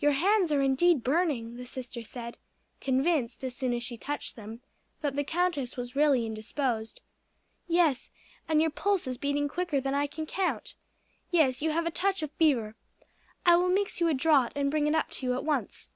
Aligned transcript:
"Your 0.00 0.10
hands 0.10 0.50
are 0.50 0.60
indeed 0.62 1.04
burning," 1.04 1.54
the 1.58 1.64
sister 1.64 2.02
said, 2.02 2.38
convinced, 2.80 3.44
as 3.44 3.54
soon 3.54 3.72
as 3.72 3.84
she 3.84 3.96
touched 3.96 4.34
them, 4.34 4.62
that 5.00 5.14
the 5.14 5.22
countess 5.22 5.76
was 5.76 5.94
really 5.94 6.26
indisposed. 6.26 7.00
"Yes; 7.68 8.10
and 8.48 8.60
your 8.60 8.70
pulse 8.72 9.06
is 9.06 9.16
beating 9.16 9.46
quicker 9.46 9.80
than 9.80 9.94
I 9.94 10.08
can 10.08 10.26
count. 10.26 10.74
Yes, 11.30 11.62
you 11.62 11.70
have 11.70 11.86
a 11.86 11.92
touch 11.92 12.20
of 12.20 12.32
fever. 12.32 12.74
I 13.46 13.54
will 13.54 13.68
mix 13.68 14.00
you 14.00 14.08
a 14.08 14.14
draught 14.14 14.54
and 14.56 14.72
bring 14.72 14.88
it 14.88 14.94
up 14.96 15.10
to 15.10 15.26
you 15.26 15.34
at 15.34 15.44
once. 15.44 15.88